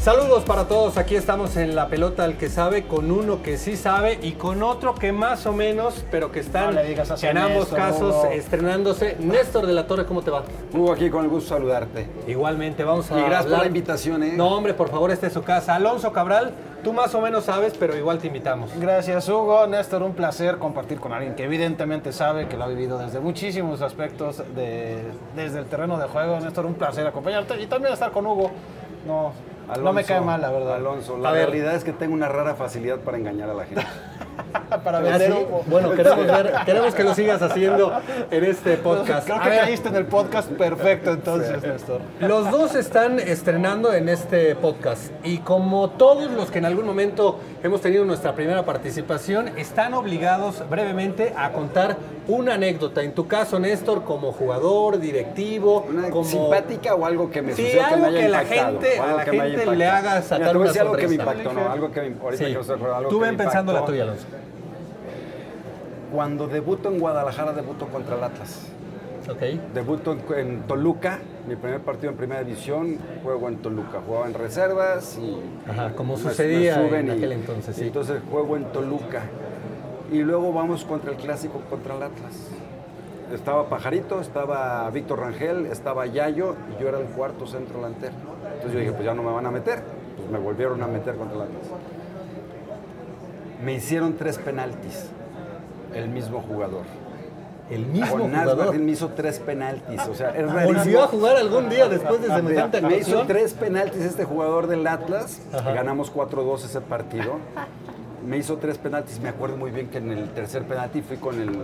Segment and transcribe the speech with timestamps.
[0.00, 3.76] Saludos para todos, aquí estamos en la pelota al que sabe, con uno que sí
[3.76, 8.24] sabe y con otro que más o menos, pero que están No en ambos casos
[8.32, 9.16] estrenándose.
[9.18, 10.44] Néstor de la Torre, ¿cómo te va?
[10.72, 12.06] Hugo, aquí con el gusto de saludarte.
[12.26, 14.32] Igualmente, vamos a Y gracias por hablar- la invitación, ¿eh?
[14.36, 15.74] No, hombre, por favor, esta es su casa.
[15.74, 18.70] Alonso Cabral, tú más o menos sabes, pero igual te invitamos.
[18.80, 22.98] Gracias Hugo, Néstor, un placer compartir con alguien que evidentemente sabe que lo ha vivido
[22.98, 25.02] desde muchísimos aspectos, de-
[25.36, 26.38] desde el terreno de juego.
[26.40, 28.50] Néstor, un placer acompañarte y también estar con Hugo.
[29.06, 29.32] No,
[29.76, 30.76] no me cae mal, la verdad.
[30.76, 31.46] Alonso, la A ver.
[31.50, 33.82] realidad es que tengo una rara facilidad para engañar a la gente.
[34.84, 35.38] Para ¿Ah, vender sí?
[35.46, 35.62] humo.
[35.66, 37.92] Bueno, queremos, ver- queremos que lo sigas haciendo
[38.30, 39.26] en este podcast.
[39.26, 42.00] Creo que caíste en el podcast perfecto entonces, Néstor.
[42.20, 47.38] Los dos están estrenando en este podcast y como todos los que en algún momento
[47.62, 51.96] hemos tenido nuestra primera participación, están obligados brevemente a contar
[52.28, 53.02] una anécdota.
[53.02, 56.24] En tu caso, Néstor, como jugador, directivo, Una como...
[56.24, 58.98] simpática o algo que me Sí, sucedió que algo me haya que la impactado, gente-
[58.98, 61.16] a algo la que me haya gente le haga sacar Mira, una algo que me
[61.16, 61.22] sonrisa.
[61.32, 61.70] impactó, ¿no?
[61.72, 62.52] Algo que me, ahorita Sí.
[62.52, 64.26] que os acuerdo, algo Tú que ven me pensando la tuya, Alonso.
[66.12, 68.66] Cuando debuto en Guadalajara, debuto contra el Atlas.
[69.30, 69.42] Ok.
[69.74, 74.00] Debuto en, Toluca, mi primer partido en primera división, juego en Toluca.
[74.06, 75.38] Jugaba en reservas y.
[75.70, 77.88] Ajá, como sucedía me en y- aquel entonces, sí.
[77.88, 79.22] Entonces juego en Toluca.
[80.10, 82.48] Y luego vamos contra el clásico contra el Atlas.
[83.34, 88.14] Estaba Pajarito, estaba Víctor Rangel, estaba Yayo y yo era el cuarto centro delantero.
[88.46, 89.82] Entonces yo dije, pues ya no me van a meter.
[90.16, 91.62] Pues me volvieron a meter contra el Atlas.
[93.62, 95.10] Me hicieron tres penaltis,
[95.94, 96.82] el mismo jugador.
[97.70, 98.78] El mismo jugador.
[98.78, 100.00] Me hizo tres penaltis.
[100.08, 101.02] O sea, es ¿Volvió rarísimo.
[101.02, 105.40] a jugar algún día después de semejante Me hizo tres penaltis este jugador del Atlas.
[105.52, 105.72] Ajá.
[105.72, 107.34] Ganamos 4-2 ese partido.
[108.26, 109.20] Me hizo tres penaltis.
[109.20, 111.58] Me acuerdo muy bien que en el tercer penalti fui con el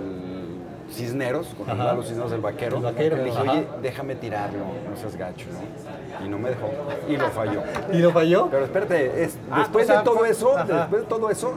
[0.93, 1.95] Cisneros, con Ajá.
[1.95, 2.77] los Cisneros del Vaquero.
[2.77, 3.53] El Vaquero, Le dije, ajá.
[3.53, 4.59] oye, déjame tirarlo,
[4.91, 6.25] no seas gacho, ¿no?
[6.27, 6.69] Y no me dejó.
[7.09, 7.63] Y lo falló.
[7.93, 8.49] ¿Y lo falló?
[8.51, 11.55] Pero espérate, es- Ah, después o sea, de todo eso, después de todo eso,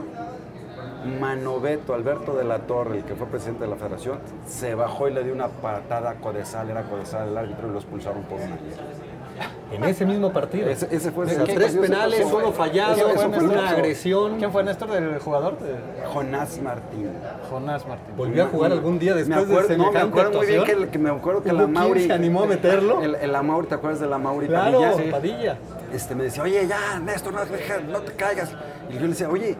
[1.20, 5.12] Manoveto, Alberto de la Torre, el que fue presidente de la federación, se bajó y
[5.14, 8.56] le dio una patada a Codesal, era Codesal el árbitro y lo expulsaron por una
[9.70, 10.68] En ese mismo partido.
[10.68, 14.38] Ese, ese fue ese- tres penales, uno fallado, fue una agresión.
[14.38, 15.56] ¿Quién fue Néstor del jugador?
[16.12, 17.10] Jonás Martín.
[17.48, 18.16] Jonás Martín.
[18.16, 20.56] ¿Volvió a jugar algún día después me acuerdo, de no, me semejante acuerdo muy bien
[20.64, 20.82] que, actuación?
[20.84, 23.02] el- que me acuerdo que ¿Hubo la Mauri se animó a meterlo?
[23.02, 25.10] El, el- la Mauri, ¿te acuerdas de la Mauri Claro, Padilla?
[25.12, 25.58] Padilla.
[25.92, 27.40] Este, me decía, oye, ya, Néstor, no,
[27.92, 28.50] no te caigas.
[28.90, 29.56] Y yo le decía, oye,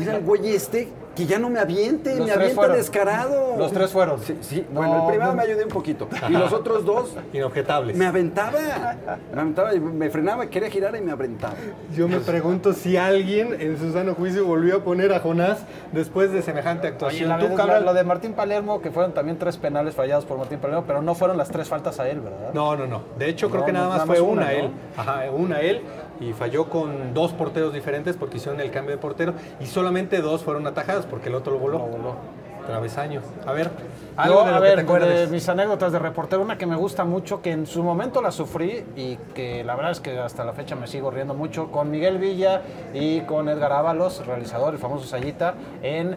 [0.00, 2.76] dile al güey este que ya no me aviente, Los me avienta fueron.
[2.76, 3.56] descarado.
[3.58, 4.20] Los tres fueron.
[4.22, 4.64] Sí, sí.
[4.70, 5.36] No, bueno, el primero no.
[5.36, 6.08] me ayudé un poquito.
[6.28, 7.96] Y los otros dos Inobjetables.
[7.96, 8.96] me aventaba.
[9.34, 11.54] Me aventaba y me frenaba, quería girar y me aventaba.
[11.96, 15.58] Yo me pregunto si alguien en su sano juicio volvió a poner a Jonás
[15.92, 17.28] después de semejante Oye, actuación.
[17.28, 20.38] la Tú, verdad, Cabral, lo de Martín Palermo, que fueron también tres penales fallados por
[20.38, 22.52] Martín Palermo, pero no fueron las tres faltas a él, ¿verdad?
[22.54, 23.02] No, no, no.
[23.18, 24.50] De hecho, creo que nada más fue una, una, ¿no?
[24.58, 24.70] él.
[24.96, 25.82] Ajá, una él.
[26.20, 29.34] Y falló con dos porteros diferentes porque hicieron el cambio de portero.
[29.58, 32.16] Y solamente dos fueron atajadas porque el otro lo voló.
[32.66, 33.22] travesaño.
[33.46, 36.42] A ver, Yo, algo de lo a que te ver, de mis anécdotas de reportero,
[36.42, 39.92] una que me gusta mucho, que en su momento la sufrí y que la verdad
[39.92, 42.62] es que hasta la fecha me sigo riendo mucho, con Miguel Villa
[42.94, 46.16] y con Edgar Ábalos, realizador, el famoso Sayita, en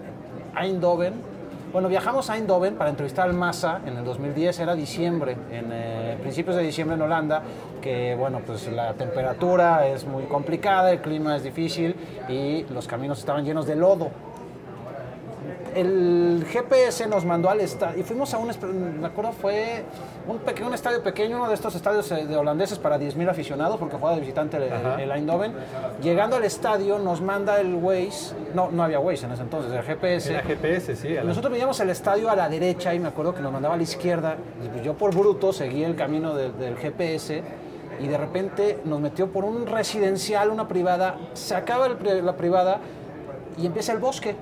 [0.55, 1.32] Eindhoven.
[1.73, 6.17] Bueno, viajamos a Eindhoven para entrevistar al Massa en el 2010, era diciembre, en eh,
[6.21, 7.41] principios de diciembre en Holanda,
[7.81, 11.95] que bueno, pues la temperatura es muy complicada, el clima es difícil
[12.29, 14.11] y los caminos estaban llenos de lodo
[15.75, 18.51] el GPS nos mandó al estadio y fuimos a un,
[19.01, 19.83] me acuerdo fue
[20.27, 23.77] un, pequeño, un estadio pequeño, uno de estos estadios eh, de holandeses para 10.000 aficionados,
[23.79, 24.63] porque juega de visitante el,
[25.01, 25.53] el Eindhoven.
[26.01, 29.81] Llegando al estadio nos manda el Waze, no, no había Waze en ese entonces, el
[29.83, 30.31] GPS.
[30.33, 31.09] Era GPS, sí.
[31.09, 33.77] la- Nosotros veíamos el estadio a la derecha y me acuerdo que nos mandaba a
[33.77, 34.37] la izquierda.
[34.63, 37.43] Y pues yo por bruto seguí el camino de- del GPS
[37.99, 42.79] y de repente nos metió por un residencial, una privada, se acaba el la privada
[43.57, 44.35] y empieza el bosque.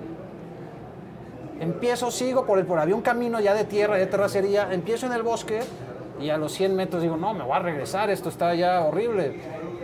[1.61, 5.13] Empiezo, sigo por el por había un camino ya de tierra, de terracería, empiezo en
[5.13, 5.59] el bosque
[6.19, 9.39] y a los 100 metros digo, no, me voy a regresar, esto está ya horrible.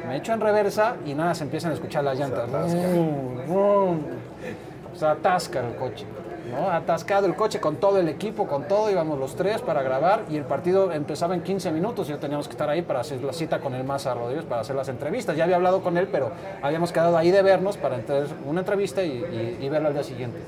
[0.07, 2.50] Me echo en reversa y nada, se empiezan a escuchar las llantas.
[2.50, 4.00] Rum, rum.
[4.95, 6.07] Se atasca el coche.
[6.50, 6.68] ¿no?
[6.71, 10.38] Atascado el coche con todo el equipo, con todo, íbamos los tres para grabar y
[10.38, 13.33] el partido empezaba en 15 minutos y ya teníamos que estar ahí para hacer la
[13.33, 15.38] cita con el Maza Rodríguez, para hacer las entrevistas.
[15.38, 16.31] Ya había hablado con él, pero
[16.63, 20.03] habíamos quedado ahí de vernos para hacer una entrevista y, y, y verla al día
[20.03, 20.39] siguiente.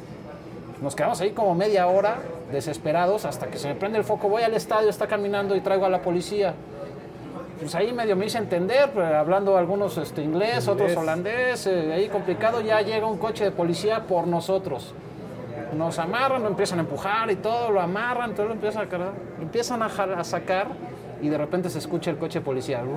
[0.81, 2.17] Nos quedamos ahí como media hora,
[2.51, 4.29] desesperados, hasta que se me prende el foco.
[4.29, 6.53] Voy al estadio, está caminando y traigo a la policía.
[7.59, 10.97] Pues ahí medio me hice entender, pues, hablando algunos este, inglés, otros Inglés.
[10.97, 12.61] holandés, eh, ahí complicado.
[12.61, 14.93] Ya llega un coche de policía por nosotros.
[15.75, 19.43] Nos amarran, lo empiezan a empujar y todo, lo amarran, todo lo empiezan a, lo
[19.43, 20.67] empiezan a, a sacar
[21.21, 22.81] y de repente se escucha el coche de policía.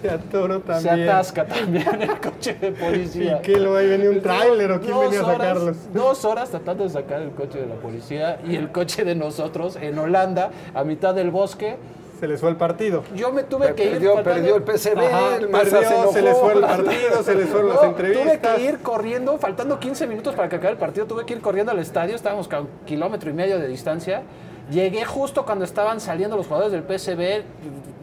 [0.00, 1.08] Se atoró Se también.
[1.08, 3.38] atasca también el coche de policía.
[3.38, 5.76] ¿Y qué, lo ahí venía un tráiler o quién Dos venía a horas- sacarlos?
[5.92, 9.76] Dos horas tratando de sacar el coche de la policía y el coche de nosotros
[9.80, 11.76] en Holanda, a mitad del bosque.
[12.20, 13.04] Se les fue el partido.
[13.14, 13.90] Yo me tuve que ir.
[13.92, 16.12] Perdió, faltando- perdió el PCB, Ajá, el perdió, se enojó.
[16.12, 18.24] se les fue el partido, se les fueron las No, entrevistas.
[18.40, 21.42] Tuve que ir corriendo, faltando 15 minutos para que acabe el partido, tuve que ir
[21.42, 24.22] corriendo al estadio, estábamos a un kilómetro y medio de distancia.
[24.70, 27.44] Llegué justo cuando estaban saliendo los jugadores del PSB,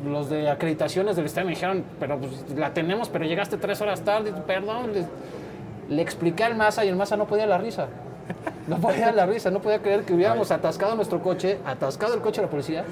[0.09, 4.01] los de acreditaciones del estadio me dijeron, pero pues, la tenemos, pero llegaste tres horas
[4.01, 4.93] tarde, perdón.
[4.93, 5.05] Le,
[5.93, 7.87] le expliqué al Maza y el Maza no podía la risa.
[8.67, 12.39] No podía la risa, no podía creer que hubiéramos atascado nuestro coche, atascado el coche
[12.39, 12.85] de la policía.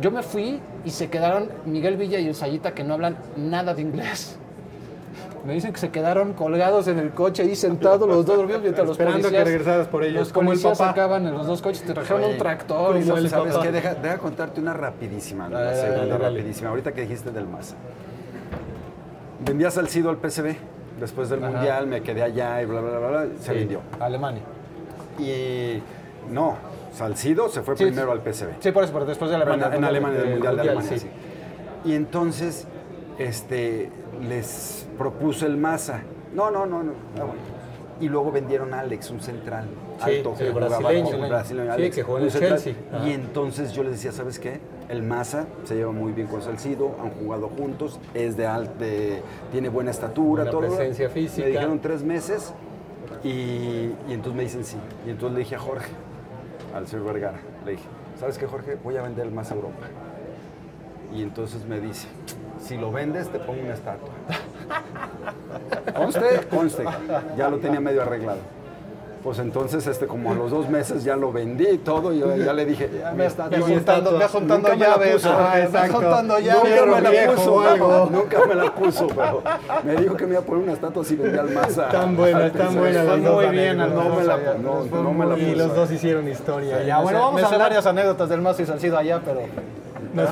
[0.00, 3.74] Yo me fui y se quedaron Miguel Villa y el Sayita que no hablan nada
[3.74, 4.36] de inglés.
[5.48, 8.86] Me dicen que se quedaron colgados en el coche ahí sentados los dos dormidos mientras
[8.86, 9.44] los Esperando policías.
[9.44, 10.74] que regresaras por ellos, Los como el papá.
[10.74, 13.72] sacaban en los dos coches, te trajeron Oye, un tractor y los ¿Sabes qué?
[13.72, 16.36] Deja, deja contarte una rapidísima, la Dale, segunda dale, dale.
[16.36, 16.68] rapidísima.
[16.68, 17.76] Ahorita que dijiste del Maza.
[19.42, 20.54] Vendía Salcido al PCB.
[21.00, 21.52] Después del Ajá.
[21.52, 23.26] Mundial me quedé allá y bla, bla, bla, bla.
[23.40, 23.80] Se vendió.
[24.00, 24.42] Alemania.
[25.18, 25.80] Y
[26.30, 26.56] no,
[26.92, 28.12] Salcido se fue Sí, primero sí.
[28.12, 28.48] al PCB.
[28.60, 29.70] Sí, por eso, pero después de Alemania.
[29.74, 30.98] en Alemania, del del Mundial de Alemania, sí.
[30.98, 31.08] sí.
[31.86, 32.66] Y entonces
[33.18, 33.90] este,
[34.28, 36.00] les propuso el Maza.
[36.34, 36.92] No, no, no, no.
[37.16, 37.58] Ah, bueno.
[38.00, 39.64] Y luego vendieron a Alex, un central
[40.04, 41.44] Sí, alto el jugaba brasileño.
[41.44, 42.30] Sí, Alex, que jugó en el.
[42.30, 42.74] Chelsea.
[43.04, 44.60] Y entonces yo les decía, ¿sabes qué?
[44.88, 49.20] El Maza se lleva muy bien con Salcido, han jugado juntos, es de, al- de-
[49.50, 50.60] tiene buena estatura, todo.
[50.60, 51.44] presencia física.
[51.46, 52.54] Me dijeron tres meses
[53.24, 54.76] y, y entonces me dicen sí.
[55.04, 55.90] Y entonces le dije a Jorge,
[56.74, 57.84] al señor Vergara, le dije,
[58.20, 58.76] ¿sabes qué Jorge?
[58.84, 59.86] Voy a vender el Maza a Europa.
[61.12, 62.06] Y entonces me dice,
[62.60, 64.08] si lo vendes te pongo una estatua.
[65.96, 66.84] Conste, conste.
[67.36, 68.38] Ya lo tenía medio arreglado.
[69.22, 72.36] Pues entonces, este, como a los dos meses ya lo vendí y todo, y yo
[72.36, 73.10] ya le dije, ya
[73.60, 75.26] juntando- ya juntando Nunca me la llaves.
[75.26, 75.92] Ah, exacto.
[75.96, 76.70] juntando llaves.
[76.70, 78.08] Nunca me la viejo puso, algo.
[78.12, 79.42] nunca me la puso, pero
[79.82, 81.88] me dijo que me iba a poner una estatua si vendía al Maza.
[81.88, 83.76] Tan buenas, al tan las dos Muy bien.
[83.78, 85.56] No me la, no, fue no me la Y puso.
[85.66, 86.84] los dos hicieron historia.
[86.84, 89.40] ya, Me bueno, vamos me a hablar varias anécdotas del Mazo y Salcido allá, pero.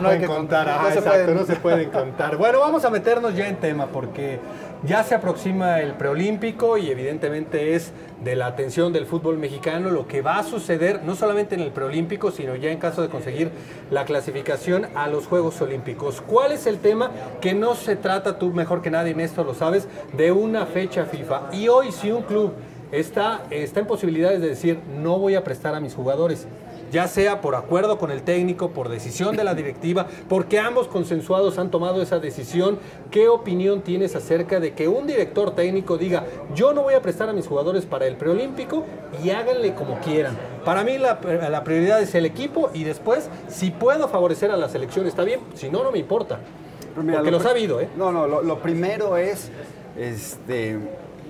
[0.00, 1.36] No hay que contar, no ajá, se exacto, pueden.
[1.36, 2.36] no se pueden contar.
[2.36, 4.38] Bueno, vamos a meternos ya en tema porque
[4.84, 10.06] ya se aproxima el preolímpico y evidentemente es de la atención del fútbol mexicano lo
[10.06, 13.50] que va a suceder no solamente en el preolímpico, sino ya en caso de conseguir
[13.90, 16.20] la clasificación a los Juegos Olímpicos.
[16.20, 17.10] ¿Cuál es el tema?
[17.40, 21.04] Que no se trata, tú mejor que nadie en esto lo sabes, de una fecha
[21.04, 21.50] FIFA.
[21.52, 22.52] Y hoy si un club
[22.92, 26.46] está, está en posibilidades de decir no voy a prestar a mis jugadores,
[26.90, 31.58] ya sea por acuerdo con el técnico, por decisión de la directiva, porque ambos consensuados
[31.58, 32.78] han tomado esa decisión.
[33.10, 36.24] ¿Qué opinión tienes acerca de que un director técnico diga,
[36.54, 38.84] yo no voy a prestar a mis jugadores para el preolímpico
[39.22, 40.36] y háganle como quieran?
[40.64, 44.68] Para mí la, la prioridad es el equipo y después, si puedo favorecer a la
[44.68, 46.38] selección, está bien, si no, no me importa.
[46.96, 47.88] Mira, porque lo los ha habido, ¿eh?
[47.96, 49.50] No, no, lo, lo primero es,
[49.98, 50.78] este,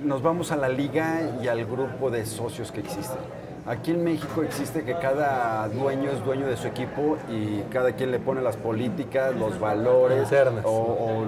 [0.04, 3.18] nos vamos a la liga y al grupo de socios que existen.
[3.66, 8.12] Aquí en México existe que cada dueño es dueño de su equipo y cada quien
[8.12, 10.28] le pone las políticas, los valores
[10.64, 11.26] o, o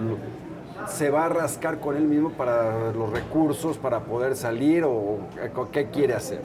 [0.86, 5.70] se va a rascar con él mismo para los recursos, para poder salir o, o
[5.72, 6.40] qué quiere hacer.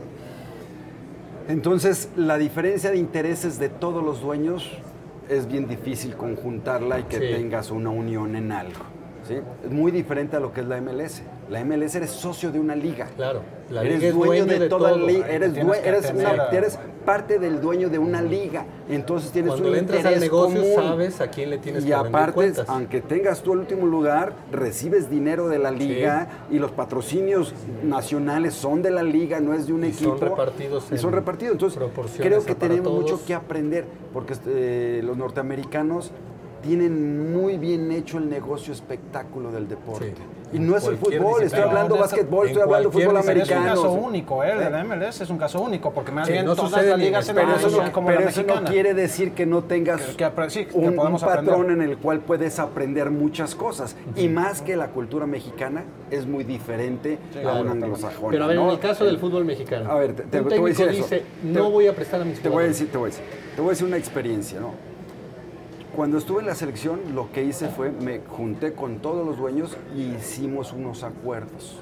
[1.47, 4.71] Entonces, la diferencia de intereses de todos los dueños
[5.29, 7.25] es bien difícil conjuntarla y que Sí.
[7.35, 8.79] tengas una unión en algo.
[9.27, 9.35] ¿Sí?
[9.65, 11.21] Es muy diferente a lo que es la MLS.
[11.49, 13.07] La MLS eres socio de una liga.
[13.15, 15.27] Claro, la eres liga es dueño, dueño de, de toda la liga.
[15.29, 15.53] Eres,
[16.13, 18.65] una- parte del dueño de una liga.
[18.89, 20.75] Entonces tienes Cuando un le entras interés al negocio, común.
[20.75, 22.65] sabes a quién le tienes y que aparte, cuentas.
[22.69, 27.53] aunque tengas tú el último lugar, recibes dinero de la liga y los patrocinios
[27.83, 30.11] nacionales son de la liga, no es de un Y equipo.
[30.17, 31.53] son repartidos Y son repartidos.
[31.53, 31.79] Entonces,
[32.19, 33.01] creo que tenemos todos.
[33.01, 36.11] mucho que aprender, porque eh, los norteamericanos
[36.63, 40.13] tienen muy bien hecho el negocio espectáculo del deporte.
[40.53, 43.07] Y no es el fútbol, estoy hablando básquetbol, estoy hablando fútbol.
[43.07, 43.65] Pero es un americano.
[43.65, 44.69] caso único, ¿eh?
[44.69, 47.35] La MLS es un caso único, porque más Sí, bien no todas las ligas en
[47.35, 50.15] Pero eso, España no, como pero la eso no quiere decir que no tengas Que-
[50.15, 51.71] que apre- sí, que un, un patrón aprender.
[51.71, 53.95] en el cual puedes aprender muchas cosas.
[54.15, 58.29] Y más que la cultura mexicana es muy diferente a Claro, una anglosajona.
[58.29, 58.65] Pero a ver, ¿no?
[58.65, 60.85] en el caso del fútbol mexicano, A ver, te, te- un te voy a técnico
[60.85, 61.03] decir eso.
[61.15, 63.11] dice, Te- no voy a prestar a mis Te voy a decir, te voy a
[63.11, 63.25] decir.
[63.55, 64.92] Te voy a decir una experiencia, ¿no?
[65.95, 69.77] Cuando estuve en la selección, lo que hice fue, me junté con todos los dueños
[69.95, 71.77] y hicimos unos acuerdos.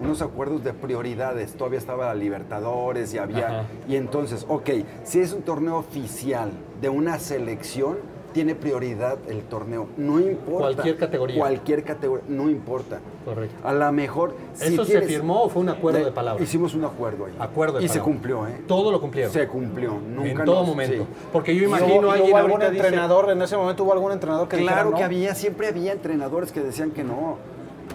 [0.00, 1.54] Unos acuerdos de prioridades.
[1.54, 3.48] Todavía estaba la Libertadores y había...
[3.48, 3.64] Ajá.
[3.88, 4.70] Y entonces, ok,
[5.02, 7.96] si es un torneo oficial de una selección,
[8.36, 9.88] tiene prioridad el torneo.
[9.96, 10.58] No importa.
[10.74, 11.38] Cualquier categoría.
[11.38, 13.00] Cualquier categoría, no importa.
[13.24, 13.66] Correcto.
[13.66, 14.34] A lo mejor...
[14.52, 16.44] si ¿Eso se firmó o fue un acuerdo de palabra?
[16.44, 17.32] Hicimos un acuerdo ahí.
[17.38, 18.60] Acuerdo de Y se cumplió, ¿eh?
[18.68, 19.32] Todo lo cumplieron.
[19.32, 19.94] Se cumplió.
[20.14, 21.04] Nunca en todo nos- momento.
[21.04, 21.08] sí.
[21.32, 23.84] Porque yo ¿Y imagino hubo, alguien algún dice, entrenador en ese momento?
[23.84, 24.96] ¿Hubo algún entrenador que dijera Claro no?
[24.98, 27.38] que había, siempre había entrenadores que decían que no.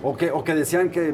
[0.01, 1.09] O que, o que decían que,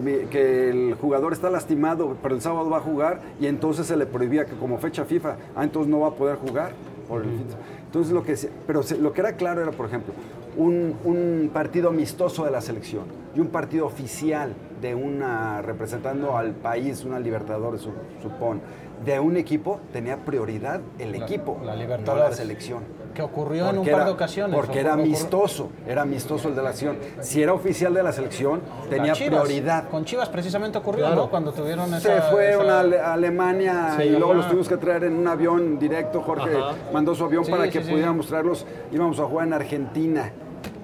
[0.69, 4.45] el jugador está lastimado, pero el sábado va a jugar y entonces se le prohibía
[4.45, 6.71] que como fecha FIFA, ah, entonces no va a poder jugar.
[7.09, 7.57] Por el FIFA.
[7.97, 8.35] Entonces lo que,
[8.67, 10.13] pero lo que era claro era, por ejemplo,
[10.55, 13.05] un, un partido amistoso de la selección
[13.37, 17.91] y un partido oficial de una, representando al país, una Libertadores, su-
[18.21, 18.61] supón,
[19.05, 22.83] de un equipo, tenía prioridad el equipo, la no la selección.
[23.13, 24.55] Que ocurrió en un par de ocasiones.
[24.55, 26.97] Porque ¿o era amistoso, era amistoso el de la acción.
[27.21, 29.87] Si era oficial de la selección, tenía Chivas, prioridad.
[29.89, 31.15] Con Chivas precisamente ocurrió, Claro.
[31.23, 31.29] ¿no?
[31.29, 31.99] Cuando tuvieron esa...
[31.99, 34.37] Se fueron esa- a Ale- a Alemania Sí, y luego ajá.
[34.37, 36.21] los tuvimos que traer en un avión directo.
[36.21, 36.73] Jorge Ajá.
[36.91, 38.65] mandó su avión Sí, para sí, que pudiéramos traerlos.
[38.91, 40.31] Íbamos a jugar en Argentina.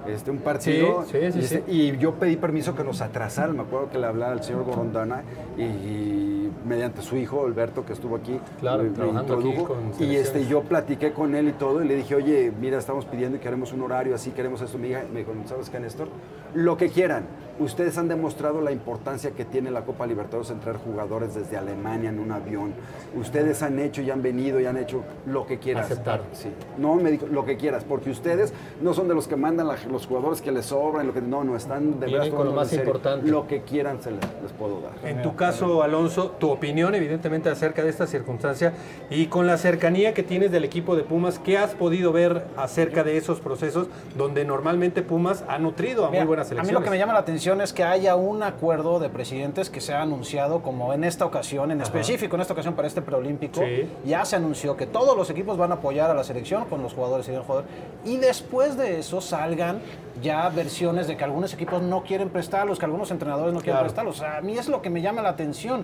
[0.08, 3.56] Este, un partido Sí, sí, sí, y, este- y yo pedí permiso que nos atrasaran,
[3.56, 5.24] me acuerdo que le hablaba al señor Gorondana
[5.58, 9.74] y, y mediante su hijo Alberto que estuvo aquí Claro, me- me trabajando aquí introdujo.
[9.98, 13.06] con y este yo platiqué con él y todo y le dije oye mira estamos
[13.06, 14.88] pidiendo y queremos un horario así queremos esto me
[15.20, 16.08] dijo sabes qué Néstor
[16.54, 17.24] lo que quieran
[17.60, 22.10] ustedes han demostrado la importancia que tiene la Copa Libertadores en traer jugadores desde Alemania
[22.10, 22.74] en un avión
[23.16, 26.22] ustedes han hecho y han venido y han hecho lo que quieras Aceptar.
[26.34, 29.68] sí no me dijo lo que quieras porque ustedes no son de los que mandan
[29.68, 32.54] la- los jugadores que les sobran lo que no no están de verdad con lo
[32.54, 33.30] más importante.
[33.30, 37.50] lo que quieran se les, les puedo dar En tu caso, Alonso, tu opinión evidentemente
[37.50, 38.74] acerca de esta circunstancia
[39.10, 43.04] y con la cercanía que tienes del equipo de Pumas, ¿qué has podido ver acerca
[43.04, 46.72] de esos procesos donde normalmente Pumas ha nutrido a Mira, muy buenas a selecciones?
[46.74, 49.82] mí lo que me llama la atención es que haya un acuerdo de presidentes que
[49.82, 53.60] se ha anunciado como en esta ocasión, en específico en esta ocasión para este preolímpico,
[53.62, 53.90] Sí.
[54.06, 56.94] ya se anunció que todos los equipos van a apoyar a la selección con los
[56.94, 57.66] jugadores y el jugador
[58.06, 59.80] y después de eso salgan
[60.22, 63.86] ya versiones de que algunos equipos no quieren prestarlos, que algunos entrenadores no quieren Claro.
[63.86, 64.22] prestarlos.
[64.22, 65.84] A mí es lo que me llama la atención.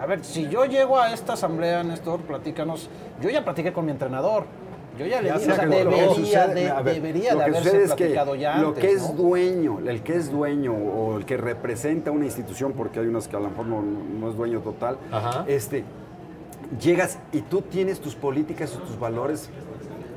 [0.00, 2.90] A ver, si yo llego a esta asamblea, Néstor, platícanos,
[3.22, 4.44] yo ya platiqué con mi entrenador.
[4.98, 7.90] Yo ya le dije, o sea, debería, sucede- de, ver, debería lo de haberse es
[7.94, 9.14] que platicado ya Lo antes, que es ¿no?
[9.14, 13.36] dueño, el que es dueño o el que representa una institución, porque hay unas que
[13.36, 15.44] a lo mejor no, no es dueño total, Ajá.
[15.48, 15.84] este,
[16.80, 19.50] llegas y tú tienes tus políticas y tus valores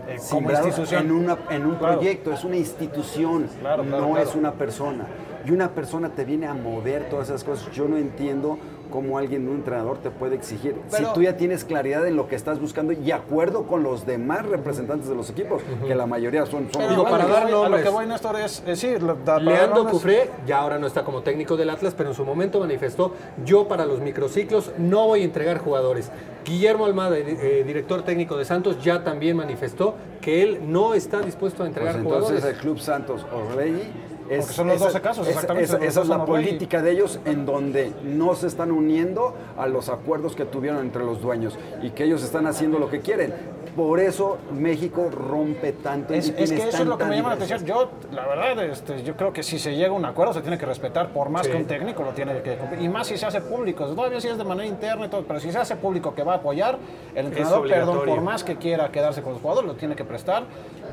[0.08, 1.06] Eh, como institución.
[1.06, 1.96] en, una, en un Claro.
[2.00, 5.06] proyecto, es una institución, Claro, claro, no es una persona.
[5.46, 7.72] Y una persona te viene a mover todas esas cosas.
[7.74, 8.58] Yo no entiendo
[8.90, 10.76] cómo alguien, un entrenador, te puede exigir.
[10.92, 14.06] Pero- si tú ya tienes claridad en lo que estás buscando y acuerdo con los
[14.06, 17.34] demás representantes de los equipos, que la mayoría son, son Pero Digo, para lo que
[17.34, 18.94] dar voy- A lo que voy, Néstor, es, es sí,
[19.26, 19.86] da- Leandro.
[19.88, 23.14] Cufré ya ahora no está como técnico del Atlas, pero en su momento manifestó,
[23.46, 26.12] yo para los microciclos no voy a entregar jugadores.
[26.46, 31.64] Guillermo Almada, eh, director técnico de Santos, ya también manifestó que él no está dispuesto
[31.64, 32.56] a Pues entregar entonces jugadores.
[32.56, 33.84] el Club Santos Orlegui
[34.30, 37.20] es, Porque son los 12 casos, esa- exactamente, Esa, esa es la política de ellos
[37.26, 41.90] en donde no se están uniendo a los acuerdos que tuvieron entre los dueños y
[41.92, 43.34] que ellos están haciendo lo que quieren.
[43.76, 46.14] Por eso México rompe tanto.
[46.14, 47.66] Es, y es que eso es lo que me llama la atención.
[47.66, 50.58] Yo, la verdad, este, yo creo que si se llega a un acuerdo se tiene
[50.58, 51.52] que respetar, por más Sí.
[51.52, 52.82] que un técnico lo tiene que cumplir.
[52.82, 53.86] Y más si se hace público.
[53.86, 56.34] Todavía si es de manera interna y todo, pero si se hace público que va
[56.34, 56.78] a apoyar,
[57.16, 60.44] el entrenador, perdón, por más que quiera quedarse con los jugadores, lo tiene que prestar.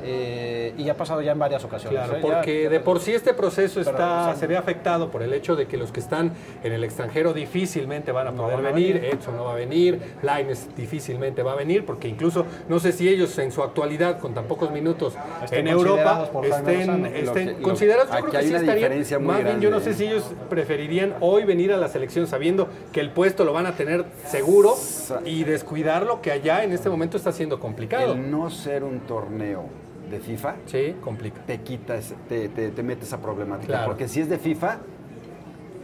[0.03, 1.99] eh, y ha pasado ya en varias ocasiones.
[1.99, 2.21] Claro, ¿eh?
[2.23, 5.23] Ya- porque de por sí este proceso Pero, está, o sea, se ve afectado por
[5.23, 8.59] el hecho de que los que están en el extranjero difícilmente van a No poder
[8.59, 9.15] a venir, venir.
[9.15, 13.07] Edson no va a venir, Laines difícilmente va a venir, porque incluso no sé si
[13.07, 17.45] ellos en su actualidad, con tan pocos minutos Estén en Europa, estén, estén Lo que-
[17.45, 18.09] lo- considerados.
[18.11, 21.71] Yo creo que sí estarían, más bien yo no sé si ellos preferirían hoy venir
[21.73, 24.75] a la selección sabiendo que el puesto lo van a tener seguro
[25.25, 28.13] y descuidarlo que allá en este momento está siendo complicado.
[28.13, 29.65] El no ser un torneo
[30.09, 31.41] de FIFA Sí, complica.
[31.45, 33.67] te quita, ese- te, te, te mete esa problemática.
[33.73, 33.87] Claro.
[33.87, 34.77] Porque si es de FIFA,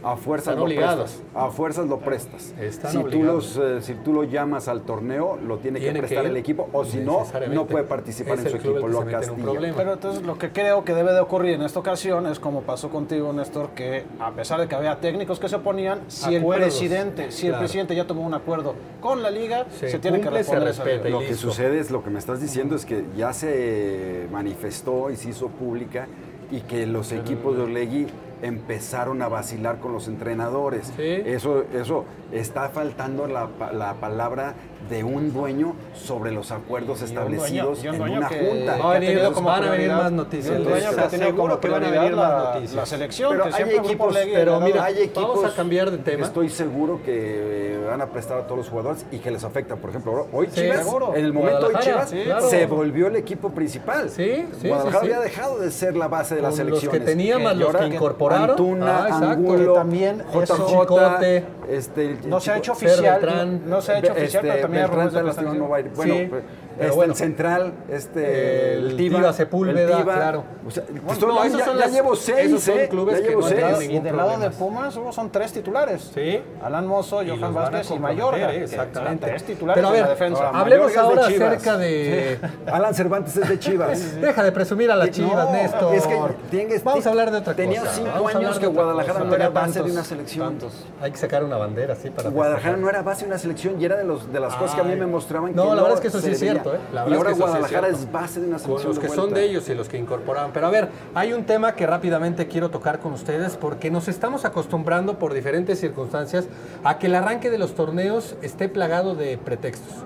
[0.04, 1.10] a fuerzas Están lo obligados.
[1.12, 1.42] prestas.
[1.42, 2.54] A fuerzas lo prestas.
[2.60, 6.06] Están si, tú los, eh, si tú lo llamas al torneo, lo tiene, Tiene que
[6.06, 6.68] prestar el equipo.
[6.72, 8.86] O si no, no puede participar en su equipo.
[8.86, 9.04] Lo.
[9.04, 12.90] Pero entonces lo que creo que debe de ocurrir en esta ocasión es como pasó
[12.90, 16.62] contigo, Néstor, que a pesar de que había técnicos que se oponían, si Acuerdos, el
[16.62, 20.24] presidente, si el presidente ya tomó un acuerdo con la liga, Se se tiene que
[20.24, 23.32] se responder esa Lo que sucede es, lo que me estás diciendo es que ya
[23.32, 26.06] se manifestó y se hizo pública
[26.50, 28.06] y que los equipos de Orlegui
[28.44, 30.92] empezaron a vacilar con los entrenadores.
[30.96, 31.02] Sí.
[31.24, 34.54] Eso, eso está faltando la, pa- la palabra
[34.88, 38.38] de un dueño sobre los acuerdos Y un establecidos dueño- y un en una que-
[38.46, 38.76] junta.
[38.76, 40.58] Va a venir- como van a venir más noticias.
[40.58, 42.74] un dueño que ha tenido como seguro que van a venir más la, noticias.
[42.74, 45.98] la selección, Pero que hay el equipos, pero mira, hay equipos vamos a cambiar de
[45.98, 46.26] tema.
[46.26, 49.76] Estoy seguro que eh, van a prestar a todos los jugadores y que les afecta.
[49.76, 51.14] Por ejemplo, hoy Sí, Chivas, seguro.
[51.16, 52.48] en el momento hoy Chivas sí, claro.
[52.50, 54.10] se volvió el equipo principal.
[54.10, 55.12] Sí, sí, Guadalajara sí, sí.
[55.14, 57.96] había dejado de ser la base de las Con los que tenía más los que
[58.42, 59.30] Antuna, Ah.
[59.32, 61.44] Angulo, también JJ, Chicote.
[61.68, 63.62] este, No se ha hecho oficial, Beltrán.
[63.68, 65.90] no, se ha hecho oficial, este, pero también hay Beltrán están no va a ir.
[65.94, 66.42] Bueno, Sí, pues,
[66.76, 67.12] pero este, bueno.
[67.12, 70.44] el central, este, El Tiva Sepúlveda, el Tiva, claro.
[70.66, 72.78] o sea, Bueno, estoy no, hablando, esos ya, son ya las- llevo seis, esos son
[72.78, 72.88] ¿eh?
[72.88, 73.90] clubes ya que no seis.
[73.90, 74.50] Y del lado de.
[74.50, 76.10] Pumas son tres titulares.
[76.14, 76.42] Sí.
[76.62, 78.52] Alan Mozo, Johan Vázquez y Mayorga.
[78.54, 79.26] eh, Exactamente.
[79.26, 80.46] Tres titulares Pero a en ver, la defensa.
[80.46, 82.38] Ahora, hablemos de ahora acerca de...
[82.66, 84.20] Alan Cervantes es de Chivas.
[84.20, 85.94] Deja de presumir a las chivas, No, Néstor.
[85.94, 86.18] es que
[86.50, 87.92] tienes- Vamos a hablar de otra tenía cosa.
[87.94, 90.58] cinco Vamos a años que Guadalajara no era Tenía base de una selección.
[91.00, 93.84] Hay que sacar una bandera, sí, para Guadalajara no era base de una selección y
[93.84, 95.92] era de, los, de las cosas que a mí me mostraban No, que la verdad
[95.94, 96.78] es que eso sí es cierto, ¿eh?
[96.92, 98.12] La y ahora es que es Guadalajara es, cierto.
[98.12, 100.52] base de una Con selección los que de son de ellos y los que incorporaban.
[100.52, 104.44] Pero a ver, hay un tema que rápidamente quiero tocar con ustedes porque nos estamos
[104.44, 106.46] acostumbrando por diferentes circunstancias
[106.84, 110.04] a que el arranque de los torneos esté plagado de pretextos.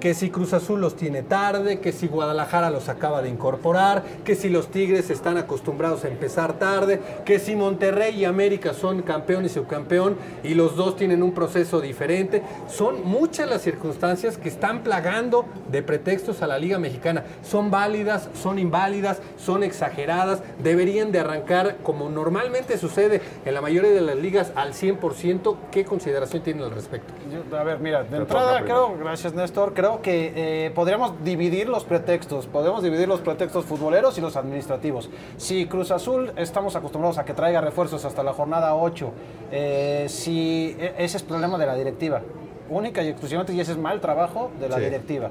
[0.00, 4.34] Que si Cruz Azul los tiene tarde, que si Guadalajara los acaba de incorporar, que
[4.34, 9.44] si los Tigres están acostumbrados a empezar tarde, que si Monterrey y América son campeón
[9.44, 12.42] y subcampeón y los dos tienen un proceso diferente.
[12.66, 17.24] Son muchas las circunstancias que están plagando de pretextos a la Liga Mexicana.
[17.42, 23.90] Son válidas, son inválidas, son exageradas, deberían de arrancar como normalmente sucede en la mayoría
[23.90, 25.56] de las ligas al 100%.
[25.70, 27.12] ¿Qué consideración tienen al respecto?
[27.30, 30.32] Yo- a ver, mira, de entrada creo, gracias Néstor, creo que
[30.66, 35.10] eh, podríamos dividir los pretextos, podemos dividir los pretextos futboleros y los administrativos.
[35.36, 39.10] Si Cruz Azul estamos acostumbrados a que traiga refuerzos hasta la jornada 8,
[39.52, 42.22] eh, si e- ese es problema de la directiva,
[42.70, 44.82] única y exclusivamente, y ese es mal trabajo de la Sí.
[44.84, 45.30] directiva.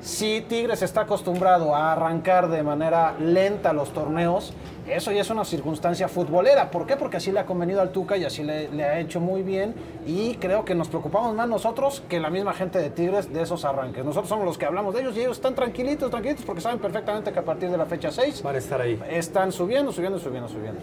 [0.00, 4.52] Si Tigres está acostumbrado a arrancar de manera lenta los torneos,
[4.86, 6.70] eso ya es una circunstancia futbolera.
[6.70, 6.96] ¿Por qué?
[6.96, 9.74] Porque así le ha convenido al Tuca y así le, le ha hecho muy bien.
[10.06, 13.64] Y creo que nos preocupamos más nosotros que la misma gente de Tigres de esos
[13.64, 14.04] arranques.
[14.04, 17.32] Nosotros somos los que hablamos de ellos y ellos están tranquilitos, tranquilitos, porque saben perfectamente
[17.32, 19.02] que a partir de la fecha 6 Van a estar ahí.
[19.10, 20.80] están subiendo, subiendo, subiendo, subiendo.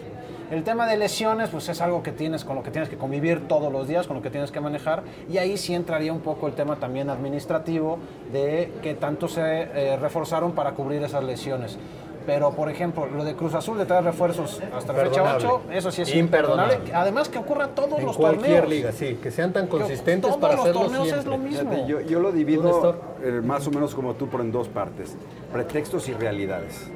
[0.54, 3.48] El tema de lesiones, pues es algo que tienes, con lo que tienes que convivir
[3.48, 5.02] todos los días, con lo que tienes que manejar.
[5.28, 7.98] Y ahí sí entraría un poco el tema también administrativo
[8.32, 11.76] de que tanto se eh, reforzaron para cubrir esas lesiones.
[12.24, 15.48] Pero, por ejemplo, lo de Cruz Azul de traer refuerzos hasta la fecha Imperdonable.
[15.48, 16.74] 8, eso sí es Imperdonable.
[16.74, 17.02] imperdonable.
[17.02, 18.68] Además que ocurra todos En los cualquier torneos.
[18.68, 21.68] liga, sí, que sean tan Que consistentes todos para los hacerlo torneos es lo mismo.
[21.68, 24.68] Fíjate, yo, yo lo ¿Tú, divido eh, más o menos como tú, pero en dos
[24.68, 25.16] partes.
[25.52, 26.88] Pretextos y realidades.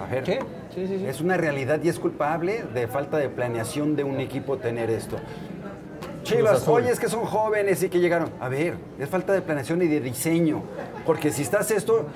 [0.00, 0.38] A ver, ¿Qué?
[0.74, 1.06] Sí, sí, sí.
[1.06, 5.16] es una realidad y es culpable de falta de planeación de un equipo tener esto.
[6.22, 8.30] Chivas, oye, es que son jóvenes y que llegaron.
[8.40, 10.62] A ver, es falta de planeación y de diseño.
[11.06, 12.06] Porque si estás esto,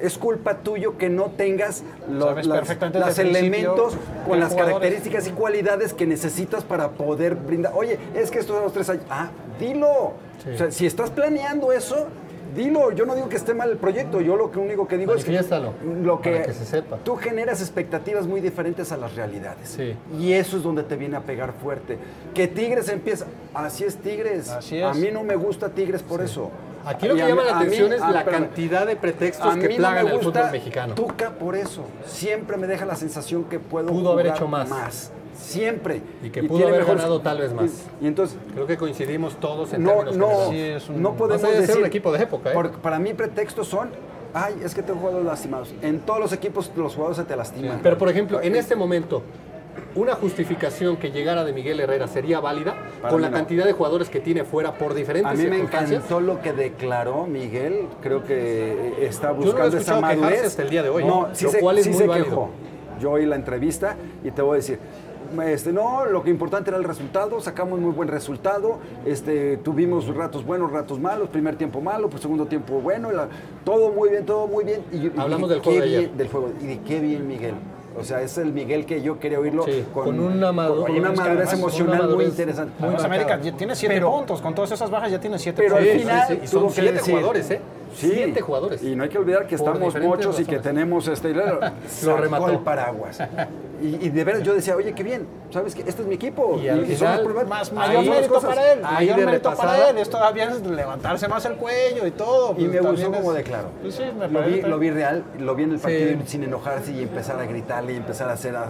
[0.00, 3.94] es culpa tuyo que no tengas los las- elementos
[4.26, 7.72] con las jugadores- características y cualidades que necesitas para poder brindar.
[7.74, 9.04] Oye, es que estos los tres años.
[9.10, 9.28] Ah,
[9.60, 10.12] dilo.
[10.42, 10.50] Sí.
[10.54, 12.06] O sea, si estás planeando eso,
[12.54, 12.92] dilo.
[12.92, 14.20] Yo no digo que esté mal el proyecto.
[14.20, 16.98] Yo lo que único que digo es que, lo que, para que se sepa.
[17.04, 19.68] tú generas expectativas muy diferentes a las realidades.
[19.68, 19.94] Sí.
[20.18, 21.98] Y eso es donde te viene a pegar fuerte.
[22.34, 23.26] Que Tigres empieza.
[23.54, 24.48] Así es Tigres.
[24.50, 24.84] Así es.
[24.84, 26.50] A mí no me gusta Tigres por eso.
[26.84, 28.40] Aquí lo que a llama mí- la mí- atención es la espérame.
[28.44, 30.94] cantidad de pretextos que no plagan al gusta fútbol mexicano.
[30.94, 31.84] Tuca por eso.
[32.06, 35.10] Siempre me deja la sensación que puedo Pudo haber hecho más.
[35.38, 36.02] Siempre.
[36.22, 37.86] Y que pudo tiene haber mejores- ganado tal vez más.
[38.00, 40.90] Y, y entonces, Creo que coincidimos todos en no, términos no, generales.
[40.90, 41.82] no podemos Más allá de ser decir.
[41.82, 42.54] un equipo de época, ¿eh?
[42.54, 43.90] por- para mí pretextos son,
[44.34, 45.72] ay, es que tengo jugadores lastimados.
[45.80, 47.80] En todos los equipos los jugadores se te lastiman.
[47.82, 49.22] Pero, por ejemplo, en este momento,
[49.94, 53.36] una justificación que llegara de Miguel Herrera sería válida Para con la no.
[53.36, 57.26] cantidad de jugadores que tiene fuera por diferentes A mí me encantó lo que declaró
[57.26, 57.86] Miguel.
[58.02, 60.44] Creo que está Yo no lo he buscando esa madurez.
[60.46, 61.30] hasta el día de hoy, No, ¿eh?
[61.32, 62.28] sí Lo se, cual es sí muy se válido.
[62.28, 62.50] quejó.
[63.00, 64.80] Yo oí la entrevista y te voy a decir.
[65.46, 70.44] Este, no, lo que importante era el resultado, sacamos muy buen resultado, este, tuvimos ratos
[70.44, 73.28] buenos, ratos malos, primer tiempo malo, pues segundo tiempo bueno, la-
[73.64, 74.82] todo muy bien, todo muy bien.
[74.92, 76.50] Y, Hablamos del juego bien- del juego.
[76.60, 77.54] Y de qué bien Miguel.
[77.98, 80.92] O sea, es el Miguel que yo quería oírlo Sí, con, con una madu- con
[80.96, 82.72] una madurez además, emocional una muy madurez interesante.
[82.78, 82.94] muy.
[82.94, 84.40] América ya tiene siete Pero- puntos.
[84.40, 86.02] Con todas esas bajas ya tiene siete Pero al puntos.
[86.02, 87.60] Final sí, sí, y tuvo son siete decir- jugadores, ¿eh?
[87.98, 88.12] Sí.
[88.14, 88.82] Siete jugadores.
[88.82, 91.34] Y no hay que olvidar que estamos muchos y que tenemos este.
[92.04, 92.48] Lo remató.
[92.50, 93.18] el paraguas.
[93.80, 95.82] Y, y de veras yo decía, oye, qué bien, ¿sabes qué?
[95.86, 96.58] Este es mi equipo.
[96.60, 98.50] Y al somos final, por- Más mayor son mérito cosas.
[98.50, 98.80] para él.
[98.82, 99.72] Ahí mayor de mérito repasada.
[99.78, 99.98] para él.
[99.98, 100.18] Esto
[100.50, 102.50] es levantarse más el cuello y todo.
[102.50, 103.68] Y pues, me también gustó como declaró.
[103.80, 106.18] Pues sí, me Lo vi, lo vi real, lo vi en el partido Sí.
[106.26, 108.56] sin enojarse y empezar a gritarle y empezar a hacer.
[108.56, 108.66] a-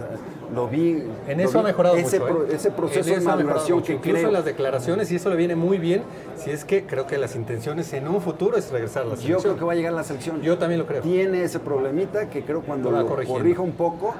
[0.53, 1.03] lo vi.
[1.27, 2.31] En eso vi- ha mejorado ese, mucho.
[2.33, 2.49] pro- ¿eh?
[2.55, 4.27] ese proceso de maduración que Incluso creo.
[4.27, 6.01] en las declaraciones, y eso le viene muy bien,
[6.37, 9.17] si es que creo que las intenciones en un futuro es regresar a la Yo
[9.21, 9.41] selección.
[9.41, 10.41] creo que va a llegar a la selección.
[10.41, 11.01] Yo también lo creo.
[11.01, 14.13] Tiene ese problemita que creo cuando Lo corrija un poco,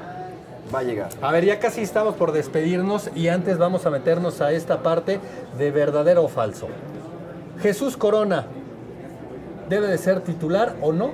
[0.73, 1.09] va a llegar.
[1.21, 5.19] A ver, ya casi estamos por despedirnos y antes vamos a meternos a esta parte
[5.57, 6.67] de verdadero o falso.
[7.61, 8.45] Jesús Corona,
[9.67, 11.11] ¿debe de ser titular o no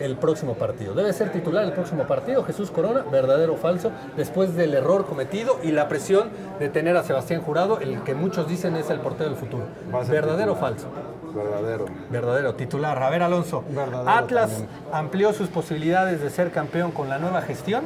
[0.00, 0.94] el próximo partido?
[0.94, 5.58] ¿Debe ser titular el próximo partido Jesús Corona, verdadero o falso, después del error cometido
[5.62, 6.28] y la presión
[6.58, 9.64] de tener a Sebastián Jurado, el que muchos dicen es el portero del futuro?
[10.08, 10.88] ¿Verdadero o falso?
[11.34, 11.86] Verdadero.
[12.10, 13.02] Verdadero, titular.
[13.02, 13.62] A ver, Alonso.
[13.68, 14.70] Verdadero Atlas también.
[14.92, 17.84] amplió sus posibilidades de ser campeón con la nueva gestión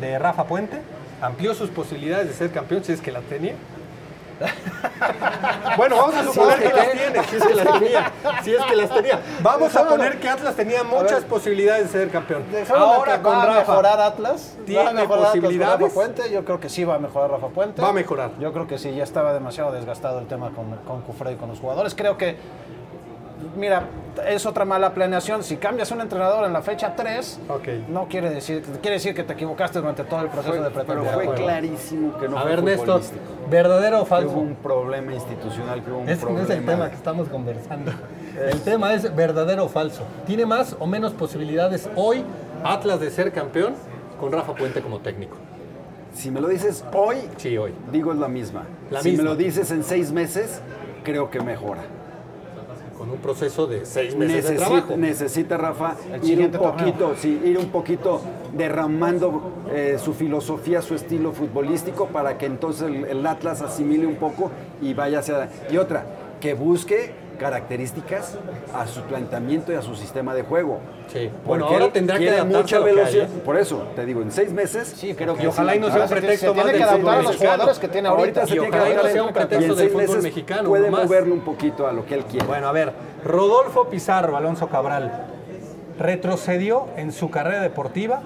[0.00, 0.80] de Rafa Puente.
[1.20, 3.54] Amplió sus posibilidades de ser campeón, si es que la tenía.
[5.76, 8.12] bueno, vamos a suponer que las tiene, si es que las tenía.
[8.42, 9.20] Si es que las tenía.
[9.42, 12.44] Vamos a poner que Atlas tenía muchas posibilidades de ser campeón.
[12.74, 14.56] Ahora con va a mejorar Atlas.
[14.64, 15.80] ¿Tiene va a mejorar Atlas con posibilidades?
[15.80, 16.30] Rafa Puente.
[16.30, 17.82] Yo creo que sí va a mejorar Rafa Puente.
[17.82, 18.30] Va a mejorar.
[18.38, 21.48] Yo creo que sí, ya estaba demasiado desgastado el tema con, con Cufré y con
[21.48, 21.94] los jugadores.
[21.94, 22.36] Creo que,
[23.56, 23.84] mira,
[24.26, 25.42] es otra mala planeación.
[25.42, 27.68] Si cambias un entrenador en la fecha 3, Ok.
[27.88, 30.84] no quiere decir, quiere decir que te equivocaste durante todo el proceso Fue- de pero
[30.84, 31.24] pretemporada.
[31.24, 33.00] fue clarísimo que no a fue ver, Néstor.
[33.50, 34.30] ¿verdadero o Que falso?
[34.30, 36.42] hubo un problema institucional, que hubo un no problema.
[36.44, 37.92] es el tema que estamos conversando.
[38.40, 40.02] El tema es verdadero o falso.
[40.26, 42.24] ¿Tiene más o menos posibilidades hoy
[42.62, 43.74] Atlas de ser campeón
[44.20, 45.36] con Rafa Puente como técnico?
[46.12, 47.72] Si me lo dices hoy, Sí, hoy.
[47.92, 48.64] digo es la misma.
[48.90, 49.24] La si misma.
[49.24, 50.60] me lo dices en seis meses,
[51.04, 51.82] creo que mejora.
[53.00, 54.96] Con un proceso de seis meses de Necesita, trabajo.
[54.98, 58.20] necesita Rafa El ir un poquito, sí, ir un poquito
[58.52, 64.16] derramando eh, su filosofía, su estilo futbolístico para que entonces el, el Atlas asimile un
[64.16, 64.50] poco
[64.82, 66.04] y vaya hacia y otra
[66.42, 68.36] que busque características
[68.74, 70.78] a su planteamiento y a su sistema de juego.
[71.08, 71.30] Sí.
[71.46, 73.24] Bueno, Porque ahora él tendrá que adaptarse mucha a lo que hay, velocidad.
[73.24, 73.42] ¿eh?
[73.44, 76.02] Por eso, te digo, en seis meses Sí, creo que Y ojalá y no sea
[76.02, 77.52] un pretexto se tiene más que del adaptar fútbol a los mexicano.
[77.52, 78.40] jugadores que tiene ahorita.
[78.46, 80.90] se Y tiene que ojalá y no sea un pretexto del fútbol meses mexicano, Puede
[80.90, 81.04] más.
[81.04, 82.46] moverlo un poquito a lo que él quiere.
[82.46, 82.92] Bueno, a ver,
[83.24, 85.24] Rodolfo Pizarro, Alonso Cabral,
[85.98, 88.20] retrocedió en su carrera deportiva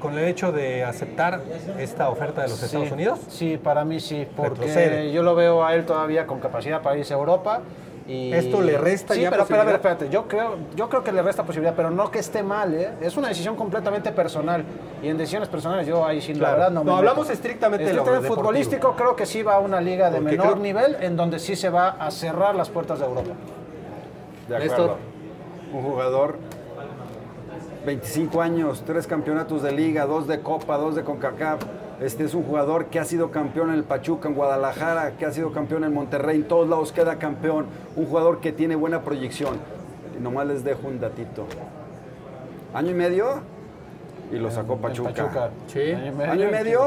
[0.00, 1.42] con el hecho de aceptar
[1.78, 3.18] esta oferta de los Estados Sí, Unidos.
[3.28, 5.12] Sí, para mí sí, porque Retrocede.
[5.12, 7.60] yo lo veo a él todavía con capacidad para irse a Europa.
[8.06, 8.32] Y...
[8.32, 11.12] ¿Esto le resta sí, ya pero, pero a ver, espérate, yo creo, yo creo que
[11.12, 12.92] le resta posibilidad, pero no que esté mal, ¿eh?
[13.00, 14.64] Es una decisión completamente personal.
[15.02, 16.42] Y en decisiones personales yo ahí sí, Claro.
[16.42, 17.32] la verdad, no me No, hablamos meto.
[17.34, 20.62] estrictamente de lo futbolístico, creo que sí va a una liga de Porque menor creo-
[20.62, 23.30] nivel, en donde sí se va a cerrar las puertas de Europa.
[24.48, 24.80] De Néstor.
[24.90, 24.96] acuerdo.
[25.72, 26.36] Un jugador,
[27.86, 31.60] 25 años, tres campeonatos de liga, dos de Copa, dos de CONCACAF.
[32.00, 35.32] Este es un jugador que ha sido campeón en el Pachuca, en Guadalajara, que ha
[35.32, 37.66] sido campeón en Monterrey, en todos lados queda campeón.
[37.94, 39.58] Un jugador que tiene buena proyección.
[40.18, 41.46] Y nomás les dejo un datito.
[42.72, 43.42] Año y medio
[44.32, 45.10] y lo sacó Pachuca.
[45.10, 45.50] Pachuca.
[45.66, 45.92] Sí.
[45.92, 46.80] Año y medio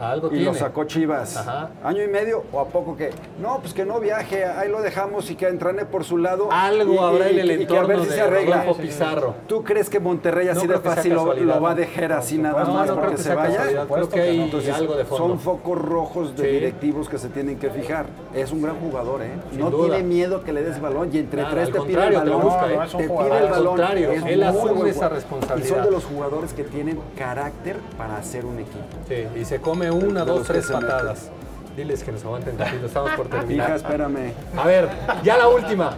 [0.00, 0.44] Algo y tiene.
[0.46, 1.36] lo sacó Chivas.
[1.36, 1.70] Ajá.
[1.84, 5.30] Año y medio o a poco que no, pues que no viaje, ahí lo dejamos
[5.30, 6.48] y que entrene por su lado.
[6.50, 8.56] Algo y- habrá y- en el y que a ver entorno si de se arregla.
[8.62, 9.34] Rodolfo Pizarro.
[9.46, 12.64] ¿Tú crees que Monterrey así No de fácil lo, lo va a dejar así nada
[12.64, 13.86] No, más no porque creo que se vaya?
[13.90, 15.28] creo que hay Entonces, algo de fondo.
[15.28, 16.48] son focos rojos de Sí.
[16.50, 18.06] directivos que se tienen que fijar.
[18.34, 19.30] Es un gran jugador, ¿eh?
[19.50, 19.88] Sin no duda.
[19.94, 22.42] tiene miedo que le des balón y entre Nada, tres te pide el te balón.
[22.70, 22.78] ¿eh?
[22.84, 23.30] Es un te jugador.
[23.32, 23.80] pide el Al balón.
[24.28, 25.66] él asume esa responsabilidad.
[25.66, 28.84] Y son de los jugadores que tienen carácter para hacer un equipo.
[29.08, 30.80] Sí, y se come una, De dos, tres meten.
[30.88, 31.30] patadas.
[31.76, 33.76] Diles que nos aguanten ratito, estamos por Hija, terminar.
[33.76, 34.32] espérame.
[34.56, 34.88] A ver,
[35.22, 35.94] ya la última.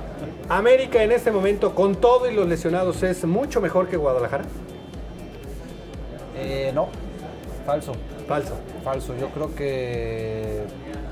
[0.48, 4.44] América en este momento, con todo y los lesionados, es mucho mejor que Guadalajara.
[6.36, 6.88] Eh, no,
[7.66, 7.92] falso.
[8.26, 8.54] Falso.
[8.84, 9.14] Falso.
[9.18, 10.62] Yo creo que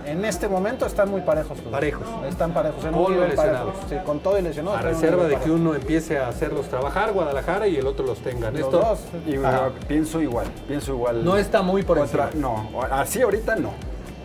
[0.06, 1.56] en este momento están muy parejos.
[1.56, 1.72] los dos.
[1.72, 2.06] Parejos.
[2.28, 2.84] Están parejos.
[2.84, 3.74] En Con un los nivel lesionados.
[3.74, 3.88] parejo.
[3.88, 4.78] Sí, con todo y lesionados.
[4.80, 8.50] A reserva de que uno empiece a hacerlos trabajar, Guadalajara, y el otro los tenga.
[8.50, 9.00] Los Néstor, dos.
[9.26, 9.70] Y, Ajá.
[9.88, 11.24] pienso igual, pienso igual.
[11.24, 12.48] No está muy por Contra- encima.
[12.72, 13.72] No, así ahorita no.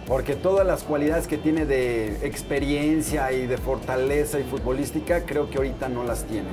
[0.07, 5.57] Porque todas las cualidades que tiene de experiencia y de fortaleza y futbolística, creo que
[5.57, 6.49] ahorita no las tiene.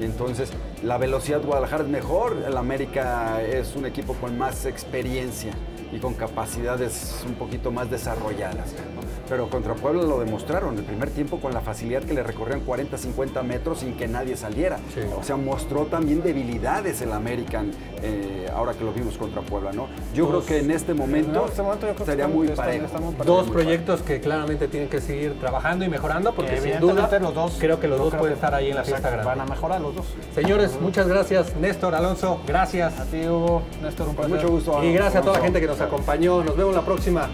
[0.00, 0.50] Y entonces,
[0.82, 5.52] la velocidad de Guadalajara es mejor, el América es un equipo con más experiencia
[5.92, 8.72] y con capacidades un poquito más desarrolladas.
[8.72, 9.06] ¿no?
[9.28, 12.96] Pero contra Puebla lo demostraron el primer tiempo con la facilidad que le recorrían 40,
[12.98, 14.78] 50 metros sin que nadie saliera.
[14.94, 15.00] Sí.
[15.18, 17.70] O sea, mostró también debilidades el American
[18.02, 19.86] eh, ahora que lo vimos contra Puebla, ¿no?
[20.14, 20.44] Yo Dos.
[20.44, 22.86] creo que en este momento, En este momento sería muy parejo.
[23.24, 27.18] Dos proyectos que claramente tienen que seguir trabajando y mejorando, porque Que sin evidentemente duda
[27.20, 27.56] los dos.
[27.58, 29.24] creo que los dos pueden estar ahí en la fiesta grande.
[29.26, 30.06] Van a mejorar los dos.
[30.34, 31.54] Señores, muchas gracias.
[31.56, 32.98] Néstor, Alonso, gracias.
[32.98, 34.46] A ti, Hugo, Néstor, un Con placer.
[34.46, 34.84] mucho gusto.
[34.84, 36.42] Y gracias a toda la gente que nos acompañó.
[36.42, 37.28] Nos vemos la próxima.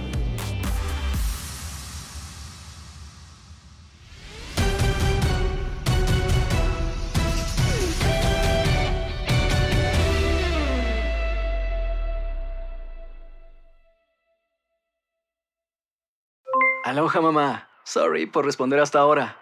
[16.84, 17.68] Aloha mamá.
[17.84, 19.41] Sorry por responder hasta ahora.